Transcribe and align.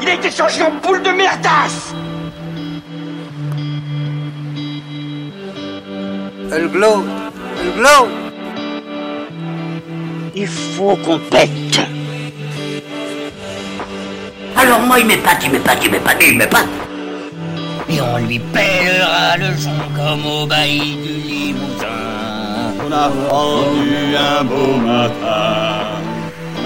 Il 0.00 0.08
a 0.08 0.14
été 0.14 0.30
changé 0.30 0.62
en 0.62 0.70
boule 0.82 1.02
de 1.02 1.10
merdasse 1.10 1.94
Elle 6.52 6.68
glow 6.68 7.04
Elle 7.60 7.72
glow 7.80 8.08
Il 10.34 10.46
faut 10.46 10.96
qu'on 10.96 11.18
pète 11.18 11.80
Alors 14.56 14.80
moi, 14.80 14.98
il 14.98 15.06
m'épate, 15.06 15.44
il 15.44 15.52
m'épate, 15.52 15.84
il 15.84 15.90
m'épate, 15.90 16.22
il 16.26 16.38
m'épate. 16.38 16.66
Et 17.88 18.00
on 18.00 18.16
lui 18.26 18.38
pèlera 18.38 19.36
le 19.36 19.56
son 19.56 19.70
comme 19.94 20.26
au 20.26 20.46
bailli 20.46 20.96
du 20.96 21.12
Limousin. 21.28 21.86
On 22.84 22.90
a 22.90 23.08
vendu 23.08 24.16
un 24.16 24.44
beau 24.44 24.76
matin. 24.76 25.65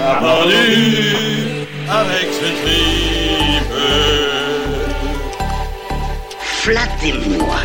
On 0.01 0.03
a 0.03 0.19
vendu 0.19 1.67
avec 1.87 2.27
ce 2.33 2.45
tripe. 2.61 3.73
Flattez-moi. 6.39 7.55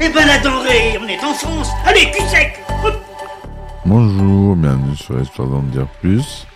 Eh 0.00 0.08
ben 0.08 0.26
la 0.26 0.38
denrée, 0.38 0.98
on 1.02 1.06
est 1.06 1.22
en 1.22 1.34
France. 1.34 1.68
Allez, 1.84 2.10
cul 2.10 2.22
sec. 2.28 2.64
Bonjour, 3.84 4.56
bienvenue 4.56 4.96
sur 4.96 5.20
Histoire 5.20 5.48
d'en 5.48 5.62
dire 5.62 5.86
plus. 6.00 6.46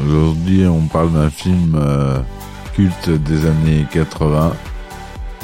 Aujourd'hui, 0.00 0.66
on 0.66 0.86
parle 0.86 1.12
d'un 1.12 1.28
film 1.28 1.74
euh, 1.76 2.20
culte 2.74 3.10
des 3.10 3.46
années 3.46 3.86
80, 3.92 4.52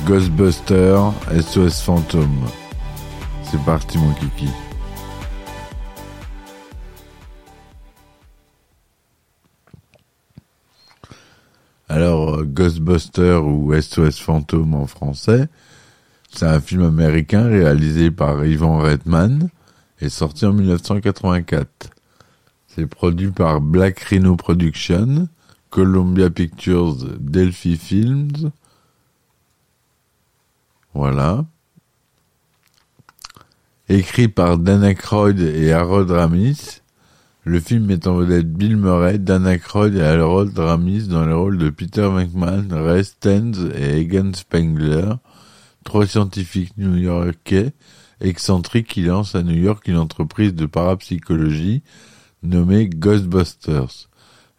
Ghostbusters 0.07 1.13
SOS 1.31 1.83
Fantôme. 1.83 2.47
C'est 3.43 3.63
parti, 3.65 3.99
mon 3.99 4.13
kiki. 4.15 4.49
Alors, 11.89 12.41
euh, 12.41 12.45
Ghostbusters 12.45 13.47
ou 13.47 13.73
SOS 13.75 14.19
Fantôme 14.21 14.75
en 14.75 14.87
français, 14.87 15.49
c'est 16.31 16.47
un 16.47 16.61
film 16.61 16.83
américain 16.83 17.45
réalisé 17.49 18.11
par 18.11 18.45
Ivan 18.45 18.79
Reitman 18.79 19.49
et 20.01 20.11
sorti 20.11 20.45
en 20.45 20.53
1984. 20.53 21.91
C'est 22.67 22.87
produit 22.87 23.31
par 23.31 23.63
Black 23.63 24.01
Rhino 24.01 24.37
Productions, 24.37 25.29
Columbia 25.71 26.29
Pictures, 26.29 26.97
Delphi 27.19 27.79
Films. 27.79 28.51
Voilà. 30.93 31.47
Écrit 33.89 34.29
par 34.29 34.59
Dan 34.59 34.85
Aykroyd 34.85 35.41
et 35.41 35.73
Harold 35.73 36.11
Ramis. 36.11 36.83
Le 37.49 37.61
film 37.61 37.87
met 37.87 38.07
en 38.07 38.15
vedette 38.15 38.53
Bill 38.53 38.77
Murray, 38.77 39.17
Dan 39.17 39.47
Aykroyd 39.47 39.97
et 39.97 40.03
Harold 40.03 40.59
Ramis 40.59 41.09
dans 41.09 41.25
les 41.25 41.33
rôles 41.33 41.57
de 41.57 41.71
Peter 41.71 42.03
Venkman, 42.03 42.71
Ray 42.71 43.03
Stans 43.03 43.71
et 43.75 44.01
Egan 44.01 44.35
Spengler, 44.35 45.15
trois 45.83 46.07
scientifiques 46.07 46.77
new-yorkais 46.77 47.73
excentriques 48.21 48.89
qui 48.89 49.01
lancent 49.01 49.35
à 49.35 49.43
New 49.43 49.57
York 49.57 49.89
une 49.89 49.97
entreprise 49.97 50.55
de 50.55 50.67
parapsychologie 50.67 51.83
nommée 52.43 52.87
Ghostbusters. 52.87 54.11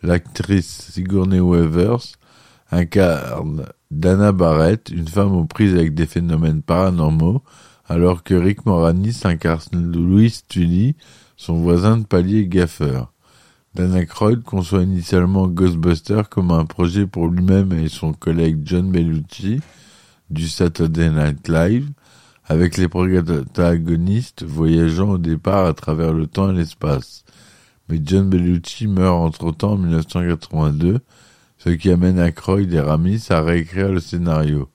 L'actrice 0.01 0.89
Sigourney 0.91 1.39
Weaver 1.39 1.97
incarne 2.71 3.67
Dana 3.91 4.31
Barrett, 4.31 4.89
une 4.89 5.07
femme 5.07 5.35
aux 5.35 5.45
prises 5.45 5.75
avec 5.75 5.93
des 5.93 6.07
phénomènes 6.07 6.63
paranormaux, 6.63 7.43
alors 7.87 8.23
que 8.23 8.33
Rick 8.33 8.65
Moranis 8.65 9.21
incarne 9.25 9.91
Louis 9.91 10.39
Tully, 10.49 10.95
son 11.39 11.53
voisin 11.53 11.97
de 11.97 12.05
palier 12.05 12.47
gaffeur. 12.47 13.13
Dana 13.73 14.01
Aykroyd 14.01 14.43
conçoit 14.43 14.83
initialement 14.83 15.47
Ghostbusters 15.47 16.27
comme 16.27 16.51
un 16.51 16.65
projet 16.65 17.07
pour 17.07 17.29
lui-même 17.29 17.71
et 17.71 17.87
son 17.87 18.11
collègue 18.11 18.59
John 18.65 18.91
Bellucci 18.91 19.61
du 20.29 20.49
Saturday 20.49 21.09
Night 21.09 21.47
Live, 21.47 21.89
avec 22.43 22.75
les 22.75 22.89
protagonistes 22.89 24.43
voyageant 24.43 25.11
au 25.11 25.17
départ 25.17 25.65
à 25.65 25.73
travers 25.73 26.11
le 26.11 26.27
temps 26.27 26.51
et 26.51 26.55
l'espace. 26.55 27.23
Mais 27.87 28.01
John 28.03 28.29
Bellucci 28.29 28.87
meurt 28.87 29.15
entre-temps 29.15 29.73
en 29.73 29.77
1982, 29.77 30.99
ce 31.57 31.69
qui 31.69 31.89
amène 31.89 32.19
Aykroyd 32.19 32.73
et 32.73 32.81
Ramis 32.81 33.27
à 33.29 33.41
réécrire 33.41 33.93
le 33.93 34.01
scénario. 34.01 34.67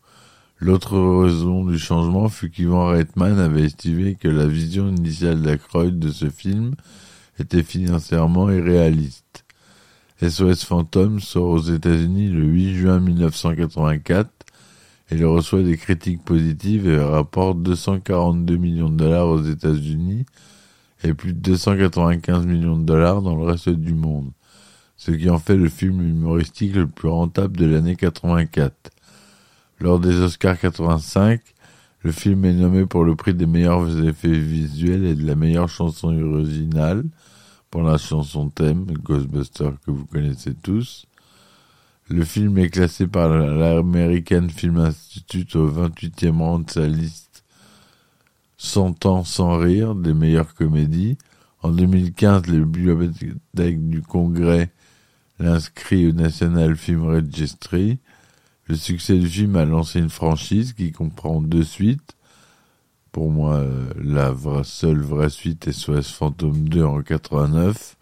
L'autre 0.64 0.98
raison 0.98 1.62
du 1.66 1.78
changement 1.78 2.30
fut 2.30 2.48
qu'Ivan 2.48 2.86
Reitman 2.86 3.38
avait 3.38 3.64
estimé 3.64 4.14
que 4.14 4.28
la 4.28 4.46
vision 4.46 4.88
initiale 4.88 5.42
d'Aykroyd 5.42 5.98
de 5.98 6.10
ce 6.10 6.30
film 6.30 6.74
était 7.38 7.62
financièrement 7.62 8.50
irréaliste. 8.50 9.44
SOS 10.26 10.64
Phantom 10.64 11.20
sort 11.20 11.50
aux 11.50 11.60
États-Unis 11.60 12.30
le 12.30 12.44
8 12.44 12.76
juin 12.76 12.98
1984 12.98 14.30
et 15.10 15.16
il 15.16 15.26
reçoit 15.26 15.62
des 15.62 15.76
critiques 15.76 16.24
positives 16.24 16.88
et 16.88 16.98
rapporte 16.98 17.62
242 17.62 18.56
millions 18.56 18.88
de 18.88 18.96
dollars 18.96 19.28
aux 19.28 19.42
États-Unis 19.42 20.24
et 21.02 21.12
plus 21.12 21.34
de 21.34 21.40
295 21.40 22.46
millions 22.46 22.78
de 22.78 22.86
dollars 22.86 23.20
dans 23.20 23.36
le 23.36 23.44
reste 23.44 23.68
du 23.68 23.92
monde, 23.92 24.30
ce 24.96 25.10
qui 25.10 25.28
en 25.28 25.38
fait 25.38 25.58
le 25.58 25.68
film 25.68 26.00
humoristique 26.00 26.74
le 26.74 26.86
plus 26.86 27.10
rentable 27.10 27.54
de 27.58 27.66
l'année 27.66 27.96
84. 27.96 28.93
Lors 29.80 30.00
des 30.00 30.14
Oscars 30.20 30.58
85, 30.58 31.40
le 32.02 32.12
film 32.12 32.44
est 32.44 32.52
nommé 32.52 32.86
pour 32.86 33.04
le 33.04 33.16
prix 33.16 33.34
des 33.34 33.46
meilleurs 33.46 34.04
effets 34.04 34.28
visuels 34.28 35.04
et 35.04 35.14
de 35.14 35.26
la 35.26 35.34
meilleure 35.34 35.68
chanson 35.68 36.08
originale 36.08 37.04
pour 37.70 37.82
la 37.82 37.98
chanson 37.98 38.50
thème 38.50 38.84
Ghostbusters 38.84 39.74
que 39.84 39.90
vous 39.90 40.06
connaissez 40.06 40.54
tous. 40.54 41.06
Le 42.08 42.24
film 42.24 42.58
est 42.58 42.68
classé 42.68 43.06
par 43.06 43.30
l'American 43.30 44.48
Film 44.48 44.76
Institute 44.76 45.56
au 45.56 45.68
28e 45.70 46.38
rang 46.38 46.58
de 46.60 46.70
sa 46.70 46.86
liste 46.86 47.44
100 48.58 49.06
ans 49.06 49.24
sans 49.24 49.56
rire 49.58 49.94
des 49.94 50.14
meilleures 50.14 50.54
comédies. 50.54 51.18
En 51.62 51.70
2015, 51.70 52.46
le 52.46 52.64
bibliothèque 52.64 53.88
du 53.88 54.02
Congrès 54.02 54.70
l'inscrit 55.38 56.06
au 56.06 56.12
National 56.12 56.76
Film 56.76 57.04
Registry. 57.06 57.98
Le 58.66 58.76
succès 58.76 59.18
du 59.18 59.28
film 59.28 59.56
a 59.56 59.66
lancé 59.66 59.98
une 59.98 60.08
franchise 60.08 60.72
qui 60.72 60.90
comprend 60.90 61.42
deux 61.42 61.64
suites. 61.64 62.16
Pour 63.12 63.30
moi, 63.30 63.56
euh, 63.56 63.92
la 64.02 64.34
seule 64.64 65.02
vraie 65.02 65.28
suite 65.28 65.70
SOS 65.70 66.10
Phantom 66.10 66.68
2 66.68 66.82
en 66.82 67.02
89. 67.02 67.96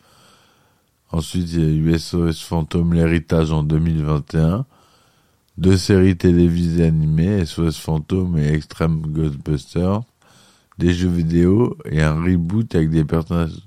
Ensuite, 1.10 1.52
il 1.52 1.60
y 1.60 1.64
a 1.64 1.94
eu 1.94 1.98
SOS 1.98 2.42
Phantom 2.42 2.94
l'héritage 2.94 3.50
en 3.50 3.64
2021. 3.64 4.64
Deux 5.58 5.76
séries 5.76 6.16
télévisées 6.16 6.86
animées, 6.86 7.44
SOS 7.44 7.78
Phantom 7.78 8.38
et 8.38 8.54
Extreme 8.54 9.02
Ghostbusters. 9.02 10.00
Des 10.78 10.94
jeux 10.94 11.10
vidéo 11.10 11.76
et 11.84 12.02
un 12.02 12.14
reboot 12.22 12.74
avec 12.74 12.88
des 12.90 13.04
personnages 13.04 13.60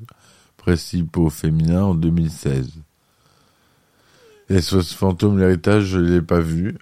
principaux 0.58 1.30
féminins 1.30 1.84
en 1.84 1.94
2016. 1.94 2.72
SOS 4.50 4.94
Phantom 4.94 5.38
l'héritage, 5.38 5.86
je 5.86 6.00
l'ai 6.00 6.22
pas 6.22 6.40
vu. 6.40 6.78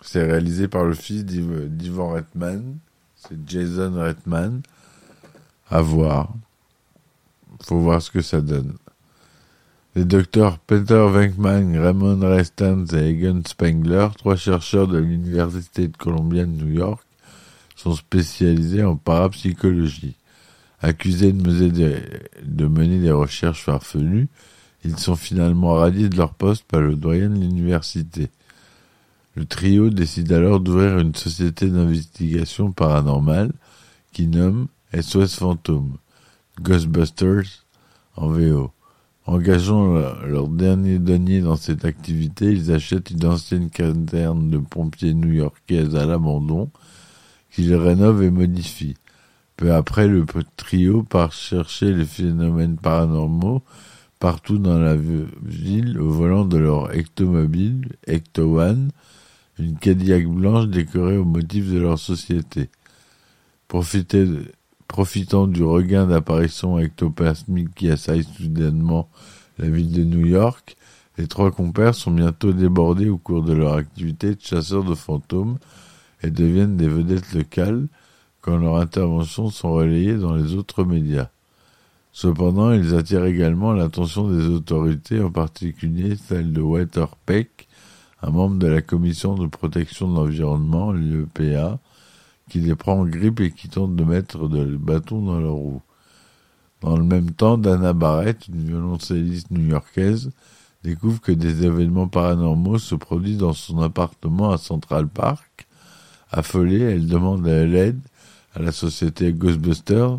C'est 0.00 0.24
réalisé 0.24 0.68
par 0.68 0.84
le 0.84 0.94
fils 0.94 1.24
d'Ivan 1.24 2.10
Reitman. 2.10 2.78
C'est 3.16 3.38
Jason 3.46 3.94
Reitman. 3.94 4.62
À 5.70 5.80
voir. 5.80 6.32
Faut 7.62 7.80
voir 7.80 8.00
ce 8.00 8.10
que 8.10 8.22
ça 8.22 8.40
donne. 8.40 8.74
Les 9.98 10.04
docteurs 10.04 10.58
Peter 10.58 11.06
Venkman, 11.10 11.76
Raymond 11.76 12.20
Restans 12.20 12.84
et 12.92 13.08
Egan 13.08 13.40
Spengler, 13.44 14.06
trois 14.16 14.36
chercheurs 14.36 14.86
de 14.86 14.98
l'Université 14.98 15.88
de 15.88 15.96
Columbia 15.96 16.44
de 16.44 16.52
New 16.52 16.72
York, 16.72 17.02
sont 17.74 17.94
spécialisés 17.94 18.84
en 18.84 18.96
parapsychologie. 18.96 20.14
Accusés 20.80 21.32
de 21.32 21.42
mener 21.42 21.70
des, 21.70 21.96
de 22.44 22.66
mener 22.66 23.00
des 23.00 23.10
recherches 23.10 23.64
farfelues, 23.64 24.28
ils 24.84 24.98
sont 24.98 25.16
finalement 25.16 25.74
radiés 25.74 26.08
de 26.08 26.16
leur 26.16 26.34
poste 26.34 26.64
par 26.64 26.80
le 26.80 26.94
doyen 26.94 27.30
de 27.30 27.40
l'université. 27.40 28.30
Le 29.38 29.46
trio 29.46 29.88
décide 29.88 30.32
alors 30.32 30.58
d'ouvrir 30.58 30.98
une 30.98 31.14
société 31.14 31.68
d'investigation 31.68 32.72
paranormale 32.72 33.52
qui 34.12 34.26
nomme 34.26 34.66
SOS 34.92 35.36
Fantôme, 35.36 35.92
Ghostbusters 36.60 37.64
en 38.16 38.30
VO. 38.30 38.72
Engageant 39.26 39.94
leur 40.26 40.48
dernier 40.48 40.98
denier 40.98 41.40
dans 41.40 41.54
cette 41.54 41.84
activité, 41.84 42.46
ils 42.46 42.72
achètent 42.72 43.12
une 43.12 43.26
ancienne 43.26 43.70
caserne 43.70 44.50
de 44.50 44.58
pompiers 44.58 45.14
new-yorkaise 45.14 45.94
à 45.94 46.04
l'abandon, 46.04 46.68
qu'ils 47.52 47.76
rénovent 47.76 48.24
et 48.24 48.30
modifient. 48.30 48.96
Peu 49.56 49.72
après, 49.72 50.08
le 50.08 50.26
trio 50.56 51.04
part 51.04 51.30
chercher 51.30 51.94
les 51.94 52.06
phénomènes 52.06 52.76
paranormaux 52.76 53.62
partout 54.18 54.58
dans 54.58 54.80
la 54.80 54.96
ville 54.96 56.00
au 56.00 56.10
volant 56.10 56.44
de 56.44 56.58
leur 56.58 56.92
ectomobile, 56.92 57.92
Ecto 58.08 58.58
One, 58.58 58.90
une 59.58 59.76
Cadillac 59.76 60.26
blanche 60.26 60.68
décorée 60.68 61.16
au 61.16 61.24
motif 61.24 61.70
de 61.70 61.78
leur 61.78 61.98
société. 61.98 62.70
profitant 64.86 65.46
du 65.46 65.62
regain 65.62 66.06
d'apparition 66.06 66.78
ectoplasmique 66.78 67.74
qui 67.74 67.90
assaille 67.90 68.24
soudainement 68.24 69.08
la 69.58 69.68
ville 69.68 69.92
de 69.92 70.04
New 70.04 70.26
York, 70.26 70.76
les 71.18 71.26
trois 71.26 71.50
compères 71.50 71.94
sont 71.94 72.12
bientôt 72.12 72.52
débordés 72.52 73.08
au 73.08 73.18
cours 73.18 73.42
de 73.42 73.52
leur 73.52 73.74
activité 73.74 74.34
de 74.36 74.40
chasseurs 74.40 74.84
de 74.84 74.94
fantômes 74.94 75.58
et 76.22 76.30
deviennent 76.30 76.76
des 76.76 76.88
vedettes 76.88 77.32
locales 77.34 77.88
quand 78.40 78.56
leurs 78.56 78.76
interventions 78.76 79.50
sont 79.50 79.72
relayées 79.72 80.16
dans 80.16 80.34
les 80.34 80.54
autres 80.54 80.84
médias. 80.84 81.28
Cependant, 82.12 82.72
ils 82.72 82.94
attirent 82.94 83.24
également 83.24 83.72
l'attention 83.72 84.30
des 84.30 84.46
autorités, 84.46 85.20
en 85.20 85.30
particulier 85.30 86.16
celle 86.16 86.52
de 86.52 86.60
Walter 86.60 87.06
Peck, 87.26 87.68
un 88.22 88.30
membre 88.30 88.58
de 88.58 88.66
la 88.66 88.82
commission 88.82 89.34
de 89.34 89.46
protection 89.46 90.08
de 90.08 90.16
l'environnement, 90.16 90.92
l'EPA, 90.92 91.78
qui 92.48 92.60
les 92.60 92.74
prend 92.74 93.00
en 93.00 93.04
grippe 93.04 93.40
et 93.40 93.50
qui 93.50 93.68
tente 93.68 93.94
de 93.94 94.04
mettre 94.04 94.48
de 94.48 94.64
bâton 94.76 95.22
dans 95.22 95.38
leur 95.38 95.54
roue. 95.54 95.82
Dans 96.80 96.96
le 96.96 97.04
même 97.04 97.32
temps, 97.32 97.58
Dana 97.58 97.92
Barrett, 97.92 98.48
une 98.48 98.64
violoncelliste 98.64 99.50
new-yorkaise, 99.50 100.30
découvre 100.84 101.20
que 101.20 101.32
des 101.32 101.64
événements 101.64 102.08
paranormaux 102.08 102.78
se 102.78 102.94
produisent 102.94 103.38
dans 103.38 103.52
son 103.52 103.80
appartement 103.82 104.50
à 104.50 104.58
Central 104.58 105.08
Park. 105.08 105.66
Affolée, 106.30 106.80
elle 106.80 107.06
demande 107.06 107.46
à 107.48 107.64
l'aide 107.64 108.00
à 108.54 108.60
la 108.60 108.72
société 108.72 109.32
Ghostbusters, 109.32 110.18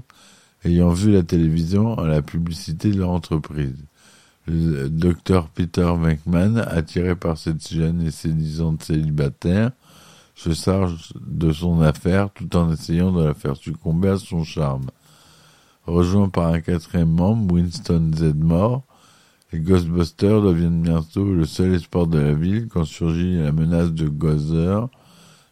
ayant 0.65 0.89
vu 0.89 1.11
la 1.11 1.23
télévision 1.23 1.97
à 1.97 2.07
la 2.07 2.21
publicité 2.21 2.91
de 2.91 2.99
leur 2.99 3.09
entreprise. 3.09 3.77
Docteur 4.49 5.47
Peter 5.49 5.91
Venkman, 5.95 6.57
attiré 6.57 7.15
par 7.15 7.37
cette 7.37 7.67
jeune 7.71 8.01
et 8.01 8.11
séduisante 8.11 8.83
célibataire, 8.83 9.71
se 10.33 10.53
charge 10.53 11.13
de 11.19 11.51
son 11.51 11.81
affaire 11.81 12.31
tout 12.31 12.55
en 12.55 12.71
essayant 12.71 13.11
de 13.11 13.23
la 13.23 13.33
faire 13.33 13.57
succomber 13.57 14.09
à 14.09 14.17
son 14.17 14.43
charme. 14.43 14.87
Rejoint 15.85 16.29
par 16.29 16.47
un 16.47 16.61
quatrième 16.61 17.11
membre, 17.11 17.53
Winston 17.53 18.11
Zedmore, 18.15 18.83
les 19.51 19.59
Ghostbusters 19.59 20.41
deviennent 20.41 20.81
bientôt 20.81 21.25
le 21.25 21.45
seul 21.45 21.73
espoir 21.73 22.07
de 22.07 22.19
la 22.19 22.33
ville 22.33 22.67
quand 22.69 22.85
surgit 22.85 23.37
la 23.37 23.51
menace 23.51 23.91
de 23.91 24.07
Gozer, 24.07 24.87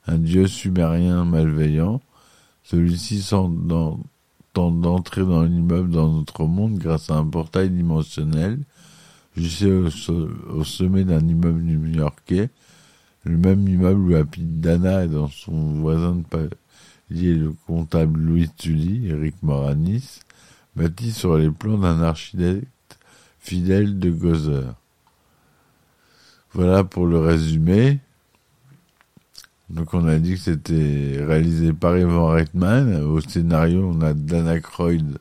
un 0.06 0.18
dieu 0.18 0.48
sumérien 0.48 1.26
malveillant. 1.26 2.02
Celui-ci 2.64 3.22
d'entrer 4.57 5.21
dans 5.21 5.44
l'immeuble 5.44 5.92
dans 5.92 6.12
notre 6.12 6.45
monde 6.45 6.77
grâce 6.77 7.09
à 7.09 7.15
un 7.15 7.25
portail 7.25 7.69
dimensionnel 7.69 8.59
jusqu'au 9.36 10.30
au 10.50 10.63
sommet 10.63 11.04
d'un 11.04 11.25
immeuble 11.27 11.62
new-yorkais, 11.62 12.50
le 13.24 13.38
même 13.38 13.68
immeuble 13.68 14.12
où 14.12 14.15
habite 14.15 14.59
Dana 14.59 15.06
et 15.06 15.07
dans 15.07 15.27
son 15.27 15.74
voisin 15.74 16.15
de 16.15 16.24
palier 16.24 17.36
le 17.36 17.54
comptable 17.68 18.19
Louis 18.19 18.50
Tully, 18.57 19.07
Eric 19.07 19.36
Moranis, 19.44 20.21
bâti 20.75 21.12
sur 21.12 21.38
les 21.38 21.51
plans 21.51 21.77
d'un 21.77 22.01
architecte 22.01 22.98
fidèle 23.39 24.00
de 24.00 24.10
Gozer. 24.10 24.74
Voilà 26.53 26.83
pour 26.83 27.06
le 27.06 27.19
résumé. 27.19 28.00
Donc 29.69 29.94
on 29.94 30.08
a 30.08 30.18
dit 30.18 30.36
que 30.36 30.40
c'était 30.40 31.18
réalisé 31.25 31.74
par 31.74 31.98
Ivan 31.98 32.28
Reitman. 32.28 33.02
Au 33.04 33.19
scénario, 33.19 33.90
on 33.90 34.02
a 34.02 34.14
Dana 34.14 34.60
Croyd, 34.60 35.18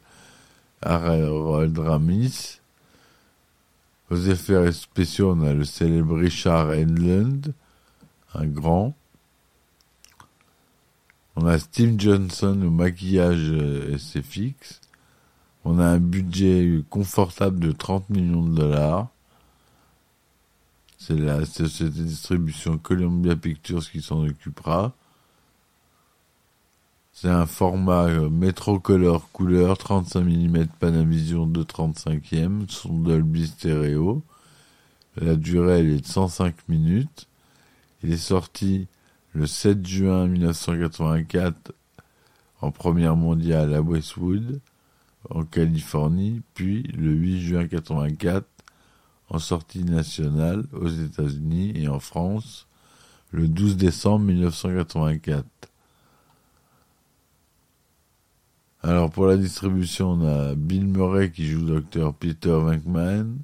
Harold 0.83 1.77
Ramis. 1.79 2.61
Aux 4.09 4.17
effets 4.17 4.71
spéciaux, 4.71 5.35
on 5.37 5.45
a 5.45 5.53
le 5.53 5.65
célèbre 5.65 6.17
Richard 6.17 6.69
Enlund, 6.69 7.53
un 8.35 8.47
grand. 8.47 8.95
On 11.35 11.45
a 11.47 11.59
Steve 11.59 11.99
Johnson 11.99 12.61
au 12.65 12.71
maquillage 12.71 13.53
SFX. 13.99 14.81
On 15.65 15.81
a 15.81 15.87
un 15.87 15.99
budget 15.99 16.85
confortable 16.89 17.59
de 17.59 17.73
30 17.73 18.09
millions 18.11 18.45
de 18.45 18.55
dollars. 18.55 19.09
C'est 21.07 21.15
la 21.15 21.45
société 21.45 22.01
de 22.01 22.05
distribution 22.05 22.79
Columbia 22.79 23.37
Pictures 23.37 23.89
qui 23.89 24.03
s'en 24.03 24.27
occupera. 24.27 24.93
C'est 27.13 27.29
un 27.29 27.47
format 27.47 28.09
Metrocolor 28.29 29.31
couleur 29.31 29.79
35 29.79 30.23
mm 30.23 30.67
Panavision 30.81 31.47
235e, 31.47 32.69
son 32.69 32.95
Dolby 32.95 33.47
stéréo. 33.47 34.21
La 35.17 35.37
durée 35.37 35.79
elle 35.79 35.91
est 35.91 36.01
de 36.01 36.07
105 36.07 36.69
minutes. 36.69 37.29
Il 38.03 38.13
est 38.13 38.17
sorti 38.17 38.89
le 39.33 39.47
7 39.47 39.87
juin 39.87 40.27
1984 40.27 41.73
en 42.63 42.73
première 42.73 43.15
mondiale 43.15 43.75
à 43.75 43.81
Westwood 43.81 44.61
en 45.31 45.45
Californie, 45.45 46.43
puis 46.55 46.83
le 46.99 47.13
8 47.13 47.41
juin 47.43 47.69
84 47.69 48.45
en 49.29 49.39
sortie 49.39 49.85
nationale 49.85 50.65
aux 50.73 50.89
États-Unis 50.89 51.73
et 51.75 51.89
en 51.89 52.01
France 52.01 52.67
le 53.33 53.49
12 53.49 53.77
décembre 53.77 54.27
1984. 54.27 55.45
Alors 58.83 59.11
pour 59.11 59.27
la 59.27 59.37
distribution, 59.37 60.13
on 60.13 60.27
a 60.27 60.55
Bill 60.55 60.87
Murray 60.87 61.33
qui 61.33 61.47
joue 61.47 61.67
Dr 61.67 62.15
Peter 62.15 62.51
Venkman, 62.51 63.39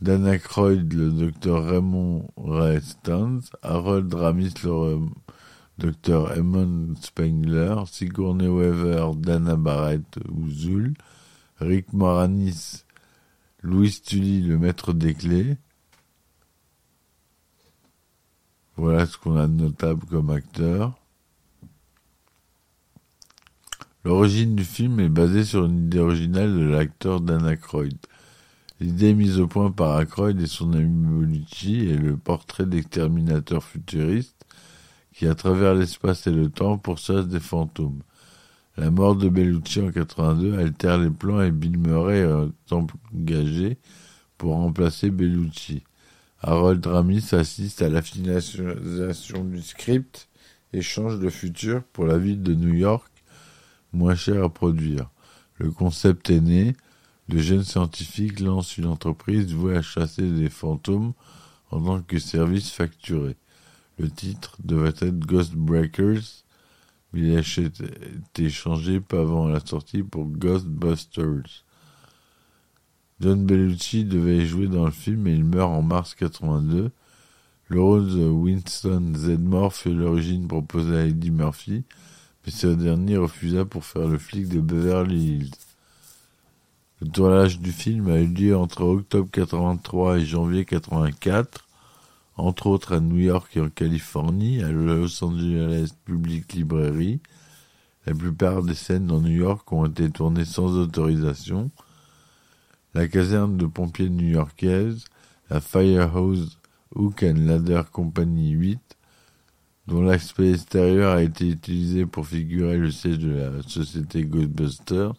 Dana 0.00 0.38
Croyd 0.38 0.92
le 0.92 1.10
Dr 1.10 1.64
Raymond 1.64 2.28
Ray 2.36 2.80
Stones, 2.80 3.42
Harold 3.62 4.12
Ramis 4.14 4.54
le 4.62 5.00
Dr. 5.78 6.32
Eamon 6.34 6.94
Spengler, 7.02 7.74
Sigourney 7.86 8.48
Weaver, 8.48 9.10
Dana 9.16 9.56
Barrett 9.56 10.06
ou 10.30 10.48
Rick 11.60 11.92
Moranis, 11.92 12.85
Louis 13.62 14.00
Tully, 14.04 14.42
le 14.42 14.58
maître 14.58 14.92
des 14.92 15.14
clés. 15.14 15.56
Voilà 18.76 19.06
ce 19.06 19.16
qu'on 19.16 19.36
a 19.36 19.46
de 19.46 19.54
notable 19.54 20.04
comme 20.06 20.30
acteur. 20.30 20.98
L'origine 24.04 24.54
du 24.54 24.64
film 24.64 25.00
est 25.00 25.08
basée 25.08 25.44
sur 25.44 25.64
une 25.64 25.86
idée 25.86 25.98
originale 25.98 26.54
de 26.54 26.64
l'acteur 26.64 27.20
Dana 27.20 27.56
Croyd. 27.56 27.96
L'idée 28.78 29.14
mise 29.14 29.40
au 29.40 29.48
point 29.48 29.70
par 29.70 29.98
Aykroyd 30.00 30.40
et 30.40 30.46
son 30.46 30.74
ami 30.74 30.88
Molucci 30.88 31.88
est 31.88 31.96
le 31.96 32.16
portrait 32.18 32.66
d'exterminateur 32.66 33.64
futuriste 33.64 34.44
qui, 35.14 35.26
à 35.26 35.34
travers 35.34 35.74
l'espace 35.74 36.26
et 36.26 36.30
le 36.30 36.50
temps, 36.50 36.76
pourchasse 36.76 37.26
des 37.26 37.40
fantômes. 37.40 38.02
La 38.76 38.90
mort 38.90 39.16
de 39.16 39.30
Bellucci 39.30 39.80
en 39.80 39.90
82 39.90 40.58
altère 40.58 40.98
les 40.98 41.08
plans 41.08 41.40
et 41.40 41.50
Bill 41.50 41.78
Murray 41.78 42.18
est 42.18 42.72
engagé 42.72 43.78
pour 44.36 44.52
remplacer 44.52 45.10
Bellucci. 45.10 45.82
Harold 46.42 46.84
Ramis 46.84 47.28
assiste 47.32 47.80
à 47.80 47.88
la 47.88 48.02
finalisation 48.02 49.44
du 49.44 49.62
script 49.62 50.28
et 50.74 50.82
change 50.82 51.18
de 51.18 51.30
futur 51.30 51.82
pour 51.84 52.04
la 52.04 52.18
ville 52.18 52.42
de 52.42 52.54
New 52.54 52.74
York, 52.74 53.10
moins 53.94 54.14
cher 54.14 54.44
à 54.44 54.52
produire. 54.52 55.08
Le 55.56 55.70
concept 55.70 56.28
est 56.28 56.42
né, 56.42 56.76
le 57.30 57.38
jeune 57.38 57.64
scientifique 57.64 58.40
lance 58.40 58.76
une 58.76 58.86
entreprise 58.86 59.54
vouée 59.54 59.78
à 59.78 59.82
chasser 59.82 60.30
des 60.30 60.50
fantômes 60.50 61.14
en 61.70 61.82
tant 61.82 62.02
que 62.02 62.18
service 62.18 62.70
facturé. 62.70 63.36
Le 63.98 64.10
titre 64.10 64.58
devait 64.62 64.90
être 64.90 65.18
Ghost 65.18 65.54
Breakers, 65.54 66.44
il 67.16 67.36
a 67.36 67.40
été 67.40 68.50
changé 68.50 69.00
peu 69.00 69.18
avant 69.18 69.48
la 69.48 69.60
sortie 69.60 70.02
pour 70.02 70.26
Ghostbusters. 70.26 71.64
John 73.20 73.46
Bellucci 73.46 74.04
devait 74.04 74.44
jouer 74.44 74.66
dans 74.66 74.84
le 74.84 74.90
film 74.90 75.26
et 75.26 75.32
il 75.32 75.44
meurt 75.44 75.70
en 75.70 75.82
mars 75.82 76.14
82. 76.14 76.90
Le 77.68 77.80
rôle 77.80 78.08
de 78.08 78.28
Winston 78.28 79.12
Zedmore 79.14 79.72
fut 79.74 79.94
l'origine 79.94 80.46
proposée 80.46 80.96
à 80.96 81.06
Eddie 81.06 81.30
Murphy, 81.30 81.84
mais 82.44 82.52
ce 82.52 82.68
dernier 82.68 83.16
refusa 83.16 83.64
pour 83.64 83.84
faire 83.84 84.06
le 84.06 84.18
flic 84.18 84.48
de 84.48 84.60
Beverly 84.60 85.36
Hills. 85.36 85.50
Le 87.00 87.08
tournage 87.08 87.58
du 87.58 87.72
film 87.72 88.08
a 88.08 88.20
eu 88.20 88.26
lieu 88.26 88.56
entre 88.56 88.82
octobre 88.82 89.28
83 89.30 90.18
et 90.18 90.24
janvier 90.24 90.64
84 90.64 91.65
entre 92.36 92.66
autres 92.66 92.94
à 92.94 93.00
New 93.00 93.18
York 93.18 93.56
et 93.56 93.60
en 93.60 93.68
Californie, 93.68 94.62
à 94.62 94.70
Los 94.70 95.24
Angeles 95.24 95.90
Public 96.04 96.52
Library. 96.52 97.20
La 98.06 98.14
plupart 98.14 98.62
des 98.62 98.74
scènes 98.74 99.06
dans 99.06 99.20
New 99.20 99.36
York 99.36 99.70
ont 99.72 99.86
été 99.86 100.10
tournées 100.10 100.44
sans 100.44 100.76
autorisation. 100.76 101.70
La 102.94 103.08
caserne 103.08 103.56
de 103.56 103.66
pompiers 103.66 104.10
new-yorkaise, 104.10 105.04
la 105.50 105.60
Firehouse 105.60 106.58
Hook 106.94 107.22
and 107.22 107.46
Ladder 107.46 107.82
Company 107.90 108.50
8, 108.50 108.80
dont 109.86 110.02
l'aspect 110.02 110.52
extérieur 110.52 111.16
a 111.16 111.22
été 111.22 111.48
utilisé 111.48 112.06
pour 112.06 112.26
figurer 112.26 112.76
le 112.76 112.90
siège 112.90 113.18
de 113.18 113.34
la 113.34 113.62
société 113.62 114.24
Ghostbusters, 114.24 115.14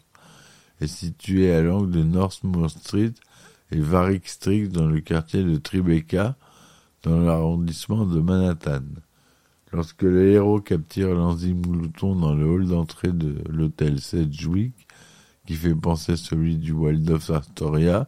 est 0.82 0.88
située 0.88 1.54
à 1.54 1.62
l'angle 1.62 1.92
de 1.92 2.04
Northmore 2.04 2.70
Street 2.70 3.14
et 3.72 3.80
Varick 3.80 4.28
Street 4.28 4.68
dans 4.68 4.88
le 4.88 5.02
quartier 5.02 5.44
de 5.44 5.58
Tribeca, 5.58 6.36
dans 7.08 7.20
l'arrondissement 7.20 8.06
de 8.06 8.20
Manhattan. 8.20 8.84
Lorsque 9.72 10.04
le 10.04 10.32
héros 10.32 10.60
capture 10.60 11.14
l'enzyme 11.14 11.62
glouton 11.62 12.16
dans 12.16 12.34
le 12.34 12.46
hall 12.46 12.68
d'entrée 12.68 13.12
de 13.12 13.36
l'hôtel 13.50 14.00
Sedgwick, 14.00 14.88
qui 15.46 15.56
fait 15.56 15.76
penser 15.76 16.18
celui 16.18 16.58
du 16.58 16.74
Waldorf 16.74 17.30
Astoria, 17.30 18.08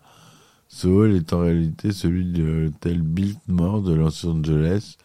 ce 0.67 0.87
hall 0.87 1.15
est 1.15 1.33
en 1.33 1.39
réalité 1.39 1.91
celui 1.91 2.25
de 2.25 2.43
l'hôtel 2.43 3.01
Biltmore 3.01 3.81
de 3.81 3.93
Los 3.93 4.25
Angeles, 4.25 4.97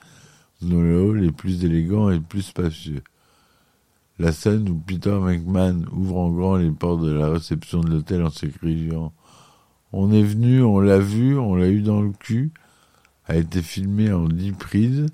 dont 0.60 0.82
le 0.82 1.00
hall 1.00 1.24
est 1.24 1.32
plus 1.32 1.64
élégant 1.64 2.10
et 2.10 2.20
plus 2.20 2.42
spacieux. 2.42 3.02
La 4.18 4.32
scène 4.32 4.68
où 4.68 4.76
Peter 4.76 5.18
McMahon 5.20 5.82
ouvre 5.92 6.18
en 6.18 6.30
grand 6.30 6.56
les 6.56 6.70
portes 6.70 7.02
de 7.02 7.12
la 7.12 7.30
réception 7.30 7.80
de 7.80 7.90
l'hôtel 7.90 8.22
en 8.24 8.30
s'écrivant 8.30 9.12
On 9.92 10.12
est 10.12 10.22
venu, 10.22 10.62
on 10.62 10.80
l'a 10.80 10.98
vu, 10.98 11.36
on 11.38 11.54
l'a 11.54 11.68
eu 11.68 11.82
dans 11.82 12.00
le 12.00 12.12
cul, 12.12 12.52
a 13.26 13.36
été 13.36 13.62
filmée 13.62 14.12
en 14.12 14.28
dix 14.28 14.52
prises, 14.52 15.06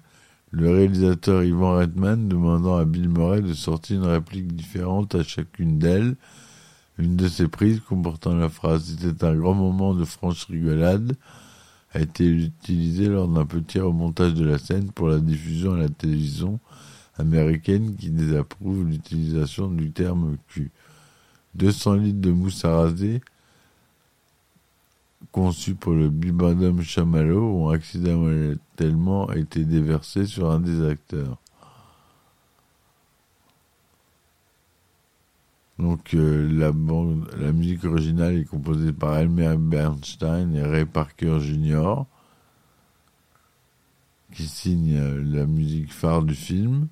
le 0.50 0.70
réalisateur 0.70 1.44
Ivan 1.44 1.76
Reitman 1.76 2.28
demandant 2.28 2.76
à 2.76 2.84
Bill 2.84 3.08
Murray 3.08 3.40
de 3.40 3.54
sortir 3.54 4.02
une 4.02 4.08
réplique 4.08 4.54
différente 4.54 5.14
à 5.14 5.22
chacune 5.22 5.78
d'elles, 5.78 6.16
une 6.98 7.16
de 7.16 7.28
ces 7.28 7.48
prises 7.48 7.80
comportant 7.80 8.34
la 8.34 8.48
phrase 8.48 8.96
C'était 8.98 9.24
un 9.24 9.34
grand 9.34 9.54
moment 9.54 9.94
de 9.94 10.04
franche 10.04 10.44
rigolade 10.46 11.16
a 11.92 12.00
été 12.00 12.24
utilisée 12.24 13.08
lors 13.08 13.28
d'un 13.28 13.46
petit 13.46 13.80
remontage 13.80 14.34
de 14.34 14.44
la 14.44 14.58
scène 14.58 14.92
pour 14.92 15.08
la 15.08 15.18
diffusion 15.18 15.74
à 15.74 15.78
la 15.78 15.88
télévision 15.88 16.60
américaine 17.18 17.96
qui 17.96 18.10
désapprouve 18.10 18.86
l'utilisation 18.88 19.68
du 19.68 19.90
terme 19.90 20.36
cul. 20.48 20.70
200 21.54 21.94
litres 21.94 22.20
de 22.20 22.30
mousse 22.30 22.64
à 22.64 22.76
raser 22.76 23.20
conçus 25.32 25.74
pour 25.74 25.92
le 25.92 26.08
Bibendum 26.08 26.82
Chamallow 26.82 27.42
ont 27.42 27.68
accidentellement 27.68 29.32
été 29.32 29.64
déversés 29.64 30.26
sur 30.26 30.50
un 30.50 30.60
des 30.60 30.88
acteurs. 30.88 31.38
Donc 35.80 36.12
euh, 36.12 36.46
la, 36.52 37.52
musique 37.52 37.84
originale 37.84 38.36
est 38.36 38.44
composée 38.44 38.92
par 38.92 39.16
Elmer 39.16 39.56
Bernstein 39.56 40.54
et 40.54 40.62
Ray 40.62 40.84
Parker 40.84 41.40
Jr. 41.40 42.04
qui 44.34 44.46
signent 44.46 44.98
euh, 44.98 45.22
la 45.24 45.46
musique 45.46 45.90
phare 45.90 46.22
du 46.22 46.34
film. 46.34 46.88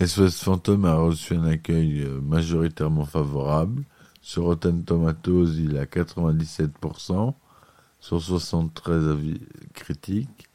SOS 0.00 0.44
Phantom 0.44 0.84
a 0.84 0.94
reçu 0.94 1.34
un 1.34 1.44
accueil 1.44 2.02
euh, 2.02 2.20
majoritairement 2.20 3.04
favorable. 3.04 3.82
Sur 4.22 4.44
Rotten 4.44 4.84
Tomatoes, 4.84 5.56
il 5.58 5.76
a 5.76 5.84
97%, 5.84 7.34
sur 8.00 8.22
73 8.22 9.08
avis 9.08 9.40
critiques, 9.74 10.48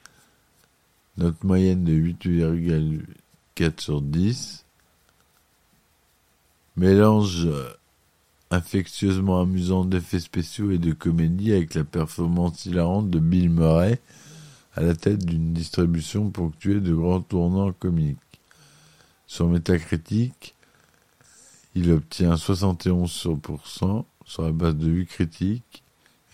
note 1.17 1.43
moyenne 1.43 1.83
de 1.83 1.93
8,4 1.93 3.81
sur 3.81 4.01
10. 4.01 4.65
Mélange 6.77 7.49
infectieusement 8.51 9.41
amusant 9.41 9.83
d'effets 9.83 10.19
spéciaux 10.19 10.71
et 10.71 10.77
de 10.77 10.93
comédie 10.93 11.51
avec 11.51 11.73
la 11.73 11.83
performance 11.83 12.65
hilarante 12.65 13.09
de 13.09 13.19
Bill 13.19 13.49
Murray 13.49 13.99
à 14.75 14.81
la 14.81 14.95
tête 14.95 15.25
d'une 15.25 15.53
distribution 15.53 16.29
ponctuée 16.29 16.79
de 16.79 16.93
grands 16.93 17.21
tournants 17.21 17.73
comiques. 17.73 18.17
Sur 19.25 19.49
Metacritic, 19.49 20.55
il 21.77 21.91
obtient 21.91 22.33
71% 22.33 24.03
sur 24.25 24.41
la 24.41 24.51
base 24.51 24.75
de 24.77 24.89
8 24.89 25.05
critiques 25.05 25.83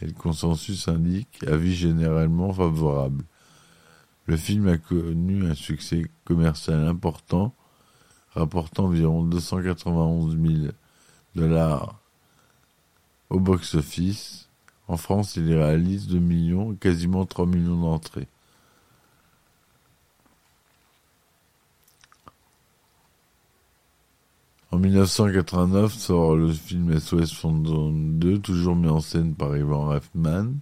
et 0.02 0.06
le 0.06 0.14
consensus 0.14 0.88
indique 0.88 1.44
avis 1.46 1.76
généralement 1.76 2.54
favorable. 2.54 3.26
Le 4.26 4.38
film 4.38 4.70
a 4.70 4.78
connu 4.78 5.46
un 5.46 5.54
succès 5.54 6.06
commercial 6.24 6.88
important 6.88 7.54
rapportant 8.34 8.86
environ 8.86 9.24
291 9.24 10.38
000 10.42 10.72
dollars 11.36 12.00
au 13.30 13.42
box-office. 13.42 14.48
En 14.88 14.96
France, 14.96 15.36
il 15.36 15.54
réalise 15.54 16.08
2 16.08 16.20
millions, 16.20 16.74
quasiment 16.76 17.26
3 17.26 17.48
millions 17.48 17.82
d'entrées. 17.82 18.28
En 24.74 24.80
1989 24.80 25.94
sort 25.94 26.36
le 26.36 26.52
film 26.52 27.00
SOS 27.00 27.32
Fantôme 27.32 28.18
2, 28.18 28.40
toujours 28.40 28.76
mis 28.76 28.90
en 28.90 29.02
scène 29.02 29.36
par 29.36 29.56
Ivan 29.56 29.86
Reitman. 29.86 30.58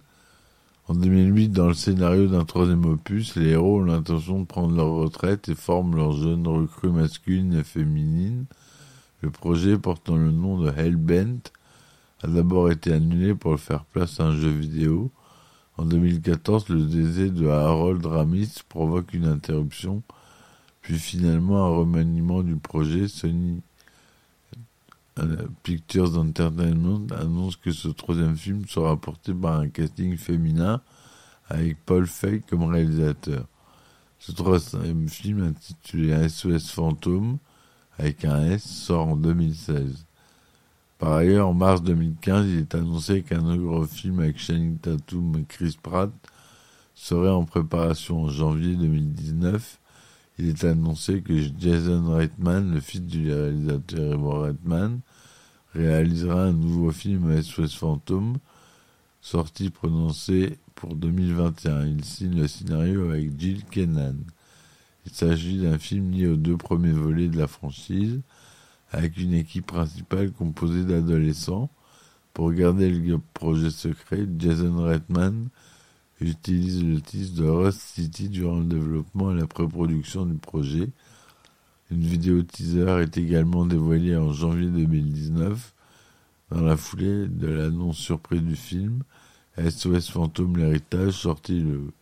En 0.86 0.94
2008, 0.94 1.48
dans 1.48 1.68
le 1.68 1.72
scénario 1.72 2.26
d'un 2.26 2.44
troisième 2.44 2.84
opus, 2.84 3.36
les 3.36 3.52
héros 3.52 3.80
ont 3.80 3.84
l'intention 3.84 4.40
de 4.40 4.44
prendre 4.44 4.76
leur 4.76 4.90
retraite 4.90 5.48
et 5.48 5.54
forment 5.54 5.96
leurs 5.96 6.12
jeunes 6.12 6.46
recrues 6.46 6.90
masculines 6.90 7.54
et 7.54 7.64
féminines. 7.64 8.44
Le 9.22 9.30
projet, 9.30 9.78
portant 9.78 10.16
le 10.16 10.30
nom 10.30 10.58
de 10.58 10.70
Hellbent, 10.70 11.50
a 12.22 12.26
d'abord 12.26 12.70
été 12.70 12.92
annulé 12.92 13.34
pour 13.34 13.58
faire 13.58 13.86
place 13.86 14.20
à 14.20 14.24
un 14.24 14.36
jeu 14.36 14.50
vidéo. 14.50 15.10
En 15.78 15.86
2014, 15.86 16.68
le 16.68 16.84
décès 16.84 17.30
de 17.30 17.46
Harold 17.46 18.04
Ramis 18.04 18.56
provoque 18.68 19.14
une 19.14 19.24
interruption, 19.24 20.02
puis 20.82 20.98
finalement 20.98 21.64
un 21.64 21.78
remaniement 21.78 22.42
du 22.42 22.56
projet. 22.56 23.08
Sony 23.08 23.62
Pictures 25.62 26.16
Entertainment 26.16 27.06
annonce 27.14 27.56
que 27.56 27.70
ce 27.70 27.88
troisième 27.88 28.36
film 28.36 28.66
sera 28.66 28.96
porté 28.98 29.34
par 29.34 29.60
un 29.60 29.68
casting 29.68 30.16
féminin 30.16 30.80
avec 31.48 31.76
Paul 31.84 32.06
Feig 32.06 32.42
comme 32.48 32.64
réalisateur. 32.64 33.46
Ce 34.18 34.32
troisième 34.32 35.08
film 35.08 35.42
intitulé 35.42 36.28
SOS 36.28 36.70
Fantôme 36.70 37.38
avec 37.98 38.24
un 38.24 38.42
S 38.52 38.64
sort 38.64 39.08
en 39.08 39.16
2016. 39.16 40.06
Par 40.98 41.12
ailleurs, 41.12 41.48
en 41.48 41.54
mars 41.54 41.82
2015, 41.82 42.46
il 42.46 42.58
est 42.60 42.74
annoncé 42.74 43.22
qu'un 43.22 43.44
autre 43.44 43.92
film 43.92 44.20
avec 44.20 44.38
Channing 44.38 44.78
Tatum 44.78 45.36
et 45.36 45.44
Chris 45.44 45.76
Pratt 45.82 46.10
serait 46.94 47.28
en 47.28 47.44
préparation 47.44 48.22
en 48.22 48.28
janvier 48.28 48.76
2019 48.76 49.78
il 50.38 50.48
est 50.48 50.64
annoncé 50.64 51.20
que 51.20 51.34
Jason 51.58 52.14
Reitman, 52.14 52.72
le 52.72 52.80
fils 52.80 53.02
du 53.02 53.32
réalisateur 53.32 54.14
Evo 54.14 54.40
Reitman, 54.40 55.00
réalisera 55.74 56.44
un 56.44 56.52
nouveau 56.52 56.90
film 56.90 57.40
SOS 57.42 57.74
Fantôme, 57.74 58.38
sorti 59.20 59.70
prononcé 59.70 60.58
pour 60.74 60.94
2021. 60.94 61.86
Il 61.86 62.04
signe 62.04 62.40
le 62.40 62.48
scénario 62.48 63.10
avec 63.10 63.38
Jill 63.38 63.64
Kennan. 63.64 64.16
Il 65.06 65.12
s'agit 65.12 65.58
d'un 65.58 65.78
film 65.78 66.12
lié 66.12 66.26
aux 66.26 66.36
deux 66.36 66.56
premiers 66.56 66.92
volets 66.92 67.28
de 67.28 67.38
la 67.38 67.46
franchise, 67.46 68.20
avec 68.90 69.16
une 69.16 69.34
équipe 69.34 69.66
principale 69.66 70.32
composée 70.32 70.84
d'adolescents. 70.84 71.70
Pour 72.32 72.52
garder 72.52 72.90
le 72.90 73.18
projet 73.34 73.70
secret, 73.70 74.26
Jason 74.38 74.82
Reitman 74.82 75.48
utilise 76.22 76.84
le 76.84 77.00
titre 77.00 77.34
de 77.34 77.46
Rust 77.46 77.80
City 77.80 78.28
durant 78.28 78.58
le 78.58 78.64
développement 78.64 79.32
et 79.32 79.40
la 79.40 79.46
pré-production 79.46 80.26
du 80.26 80.34
projet. 80.34 80.88
Une 81.90 82.02
vidéo 82.02 82.42
teaser 82.42 83.02
est 83.02 83.18
également 83.18 83.66
dévoilée 83.66 84.16
en 84.16 84.32
janvier 84.32 84.68
2019 84.68 85.74
dans 86.50 86.62
la 86.62 86.76
foulée 86.76 87.26
de 87.28 87.48
l'annonce 87.48 87.98
surprise 87.98 88.42
du 88.42 88.56
film 88.56 89.02
SOS 89.58 90.10
Fantôme 90.10 90.56
l'héritage 90.56 91.12
sorti 91.12 91.60
le 91.60 91.92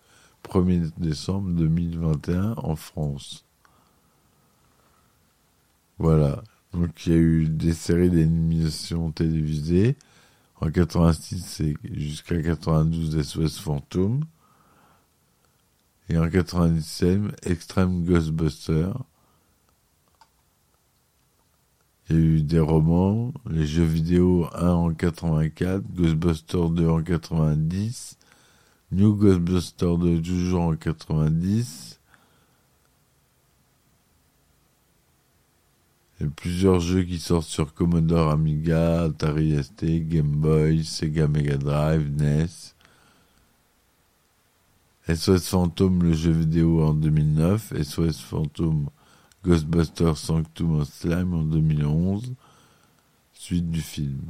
1er 0.49 0.91
décembre 0.99 1.51
2021 1.51 2.55
en 2.57 2.77
France. 2.77 3.45
Voilà. 5.99 6.43
Donc 6.73 7.07
il 7.07 7.13
y 7.13 7.17
a 7.17 7.19
eu 7.19 7.49
des 7.49 7.73
séries 7.73 8.11
d'animation 8.11 9.11
télévisées. 9.11 9.97
En 10.61 10.71
86, 10.71 11.43
c'est 11.43 11.75
jusqu'à 11.85 12.43
92 12.43 13.23
SOS 13.23 13.59
Fantôme. 13.59 14.25
Et 16.11 16.19
en 16.19 16.29
97, 16.29 17.47
Extreme 17.47 18.05
Ghostbuster. 18.05 18.91
Il 22.11 22.17
y 22.17 22.19
a 22.19 22.23
eu 22.23 22.43
des 22.43 22.61
romans, 22.61 23.33
les 23.49 23.67
jeux 23.67 23.85
vidéo 23.85 24.49
1 24.53 24.69
en 24.69 24.93
84, 24.93 25.83
Ghostbuster 25.95 26.69
2 26.69 26.89
en 26.89 27.03
90, 27.03 28.19
New 28.93 29.15
Ghostbuster 29.15 29.97
2 29.97 30.21
toujours 30.21 30.63
en 30.63 30.77
90, 30.77 32.00
Il 36.21 36.25
y 36.25 36.27
a 36.27 36.33
plusieurs 36.33 36.81
jeux 36.81 37.03
qui 37.03 37.19
sortent 37.19 37.49
sur 37.49 37.73
Commodore 37.73 38.31
Amiga, 38.31 39.05
Atari 39.05 39.57
ST, 39.63 40.07
Game 40.07 40.33
Boy, 40.33 40.85
Sega 40.85 41.27
Mega 41.27 41.57
Drive, 41.57 42.11
NES. 42.11 42.75
SOS 45.09 45.49
Phantom, 45.49 46.03
le 46.03 46.13
jeu 46.13 46.31
vidéo 46.31 46.85
en 46.85 46.93
2009. 46.93 47.73
SOS 47.83 48.21
Phantom 48.21 48.91
Ghostbusters 49.43 50.19
Sanctum 50.19 50.81
of 50.81 50.93
Slime 50.93 51.33
en 51.33 51.43
2011. 51.43 52.35
Suite 53.33 53.71
du 53.71 53.81
film. 53.81 54.21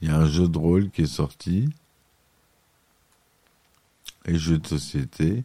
Il 0.00 0.08
y 0.08 0.10
a 0.12 0.18
un 0.18 0.26
jeu 0.26 0.46
de 0.46 0.56
rôle 0.56 0.90
qui 0.90 1.02
est 1.02 1.06
sorti. 1.06 1.68
Et 4.26 4.38
jeu 4.38 4.58
de 4.58 4.68
société. 4.68 5.42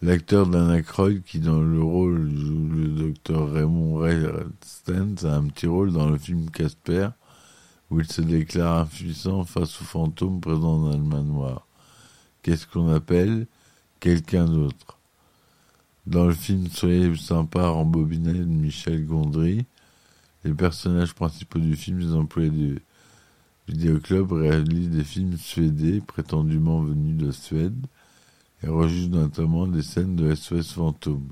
L'acteur 0.00 0.46
d'Anna 0.46 0.80
Croyd, 0.80 1.24
qui 1.24 1.40
dans 1.40 1.60
le 1.60 1.82
rôle 1.82 2.30
joue 2.30 2.68
le 2.68 2.86
docteur 2.86 3.50
Raymond 3.50 3.96
Ray 3.96 4.24
Stantz, 4.64 5.24
a 5.24 5.34
un 5.34 5.48
petit 5.48 5.66
rôle 5.66 5.92
dans 5.92 6.08
le 6.08 6.16
film 6.16 6.48
Casper, 6.50 7.08
où 7.90 7.98
il 7.98 8.06
se 8.06 8.22
déclare 8.22 8.82
impuissant 8.82 9.42
face 9.42 9.80
aux 9.80 9.84
fantômes 9.84 10.40
présents 10.40 10.78
dans 10.78 10.96
le 10.96 11.02
manoir. 11.02 11.66
Qu'est-ce 12.42 12.68
qu'on 12.68 12.88
appelle 12.94 13.48
quelqu'un 13.98 14.44
d'autre? 14.44 15.00
Dans 16.06 16.26
le 16.26 16.34
film 16.34 16.68
Soyez 16.68 17.12
sympa, 17.16 17.66
rembobiné 17.66 18.34
de 18.34 18.44
Michel 18.44 19.04
Gondry, 19.04 19.66
les 20.44 20.54
personnages 20.54 21.12
principaux 21.12 21.58
du 21.58 21.74
film, 21.74 21.98
les 21.98 22.14
employés 22.14 22.50
du 22.50 22.78
vidéoclub, 23.66 24.30
réalisent 24.30 24.90
des 24.90 25.02
films 25.02 25.36
suédés 25.36 26.00
prétendument 26.00 26.82
venus 26.82 27.16
de 27.16 27.32
Suède 27.32 27.84
et 28.62 28.68
enregistrent 28.68 29.16
notamment 29.16 29.66
des 29.66 29.82
scènes 29.82 30.16
de 30.16 30.34
SOS 30.34 30.72
Fantôme. 30.72 31.28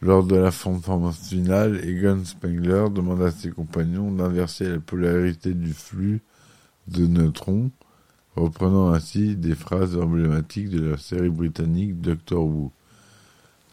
Lors 0.00 0.24
de 0.24 0.34
la 0.34 0.50
performance 0.50 1.28
finale, 1.28 1.80
Egon 1.84 2.24
Spengler 2.24 2.86
demande 2.90 3.22
à 3.22 3.30
ses 3.30 3.50
compagnons 3.50 4.10
d'inverser 4.10 4.68
la 4.68 4.80
polarité 4.80 5.54
du 5.54 5.72
flux 5.72 6.20
de 6.88 7.06
neutrons, 7.06 7.70
reprenant 8.34 8.92
ainsi 8.92 9.36
des 9.36 9.54
phrases 9.54 9.96
emblématiques 9.96 10.70
de 10.70 10.90
la 10.90 10.98
série 10.98 11.30
britannique 11.30 12.00
Doctor 12.00 12.44
Who. 12.44 12.72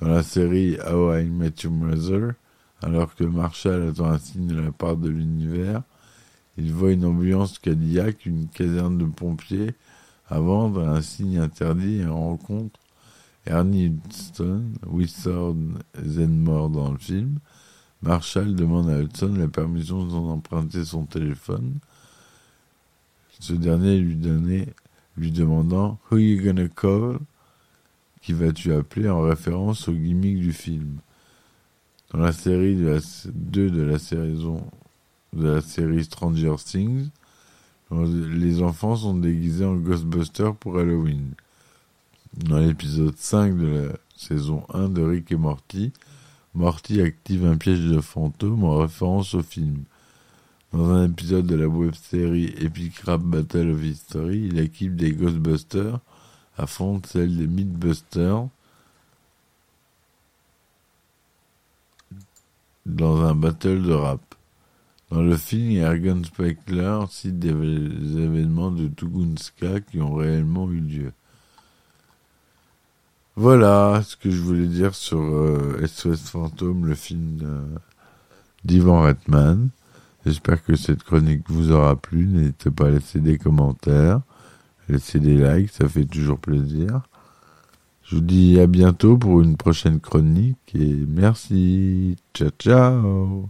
Dans 0.02 0.10
la 0.10 0.22
série 0.22 0.78
How 0.88 1.16
I 1.16 1.26
Met 1.26 1.54
Your 1.64 1.74
Mother, 1.74 2.34
alors 2.84 3.16
que 3.16 3.24
Marshall 3.24 3.90
attend 3.90 4.06
un 4.06 4.20
signe 4.20 4.48
de 4.48 4.62
la 4.62 4.72
part 4.72 4.98
de 4.98 5.10
l'univers, 5.10 5.82
il 6.58 6.72
voit 6.72 6.92
une 6.92 7.06
ambulance 7.06 7.58
Cadillac, 7.58 8.26
une 8.28 8.48
caserne 8.50 8.98
de 8.98 9.06
pompiers, 9.06 9.74
à 10.30 10.40
vendre 10.40 10.88
un 10.88 11.02
signe 11.02 11.40
interdit 11.40 12.00
et 12.00 12.06
rencontre 12.06 12.80
Ernie 13.46 13.86
Hudson, 13.86 14.64
Wizard 14.86 15.56
Zenmore 16.04 16.70
dans 16.70 16.92
le 16.92 16.98
film. 16.98 17.40
Marshall 18.02 18.56
demande 18.56 18.90
à 18.90 19.02
Hudson 19.02 19.34
la 19.36 19.48
permission 19.48 20.06
d'emprunter 20.06 20.86
son 20.86 21.06
téléphone. 21.06 21.80
Ce 23.40 23.54
dernier 23.54 23.98
lui 23.98 24.16
donnait, 24.16 24.68
lui 25.18 25.32
demandant 25.32 25.98
Who 26.12 26.18
you 26.18 26.44
gonna 26.44 26.68
call? 26.68 27.20
Qui 28.22 28.34
vas-tu 28.34 28.74
appeler 28.74 29.10
en 29.10 29.22
référence 29.22 29.88
au 29.88 29.94
gimmick 29.94 30.40
du 30.40 30.54
film. 30.54 31.00
Dans 32.12 32.20
la 32.20 32.34
série 32.34 32.76
de 32.76 32.88
la 32.88 33.00
2 33.26 33.70
de 33.70 33.82
la 33.82 33.98
saison 33.98 34.62
de 35.34 35.48
la 35.48 35.62
série 35.62 36.04
Stranger 36.04 36.56
Things, 36.64 37.10
les 37.92 38.62
enfants 38.62 38.96
sont 38.96 39.16
déguisés 39.16 39.66
en 39.66 39.76
Ghostbusters 39.76 40.56
pour 40.56 40.78
Halloween. 40.78 41.34
Dans 42.34 42.60
l'épisode 42.60 43.18
5 43.18 43.58
de 43.58 43.68
la 43.68 43.94
saison 44.16 44.64
1 44.74 44.90
de 44.90 45.02
Rick 45.02 45.32
et 45.32 45.36
Morty, 45.36 45.92
Morty 46.54 47.02
active 47.02 47.46
un 47.46 47.58
piège 47.58 47.82
de 47.82 48.00
fantôme 48.00 48.64
en 48.64 48.78
référence 48.78 49.34
au 49.34 49.42
film. 49.42 49.84
Dans 50.72 50.92
un 50.92 51.10
épisode 51.10 51.48
de 51.48 51.56
la 51.56 51.68
web-série 51.68 52.54
Epic 52.60 53.00
Rap 53.00 53.22
Battle 53.22 53.72
of 53.72 53.84
History, 53.84 54.50
il 54.52 54.60
équipe 54.60 54.96
des 54.96 55.14
Ghostbusters 55.14 56.00
affronte 56.58 57.08
celle 57.08 57.36
des 57.38 57.48
Mythbusters 57.48 58.48
dans 62.86 63.22
un 63.24 63.34
battle 63.34 63.82
de 63.82 63.94
rap. 63.94 64.29
Dans 65.10 65.22
le 65.22 65.36
film, 65.38 65.72
Ergen 65.72 66.24
Speckler 66.24 67.00
cite 67.10 67.40
des 67.40 67.50
événements 67.50 68.72
de 68.72 68.88
Tugunska 68.88 69.80
qui 69.82 70.00
ont 70.02 70.14
réellement 70.14 70.70
eu 70.72 70.80
lieu. 70.80 71.12
Voilà 73.36 74.02
ce 74.04 74.16
que 74.18 74.30
je 74.30 74.42
voulais 74.42 74.68
dire 74.68 74.94
sur 74.94 75.20
SOS 75.86 76.06
euh, 76.06 76.16
Fantôme, 76.16 76.86
le 76.86 76.94
film 76.94 77.40
d'Ivan 78.66 79.02
Redman. 79.02 79.70
J'espère 80.26 80.64
que 80.64 80.76
cette 80.76 81.04
chronique 81.04 81.50
vous 81.50 81.72
aura 81.72 81.96
plu. 81.96 82.28
N'hésitez 82.28 82.70
pas 82.70 82.88
à 82.88 82.92
laisser 82.92 83.20
des 83.20 83.38
commentaires, 83.38 84.22
laisser 84.90 85.20
des 85.20 85.38
likes, 85.38 85.72
ça 85.72 85.88
fait 85.88 86.06
toujours 86.06 86.40
plaisir. 86.40 87.02
Je 88.04 88.16
vous 88.16 88.22
dis 88.22 88.60
à 88.60 88.68
bientôt 88.68 89.18
pour 89.18 89.42
une 89.42 89.56
prochaine 89.56 90.00
chronique 90.00 90.76
et 90.76 91.06
merci. 91.08 92.18
Ciao 92.34 92.50
ciao. 92.60 93.50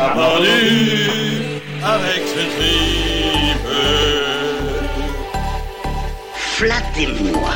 On 0.00 0.02
a 0.02 0.14
vendu 0.14 1.60
avec 1.84 2.22
ce 2.26 2.40
tripe. 2.56 3.68
Flattez-moi. 6.36 7.50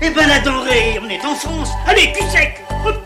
Eh 0.00 0.10
ben 0.10 0.28
la 0.28 0.38
denrée, 0.38 1.00
on 1.02 1.08
est 1.08 1.24
en 1.24 1.34
France. 1.34 1.70
Allez, 1.88 2.12
cul 2.12 2.22
sec 2.30 2.62
Hop 2.86 3.05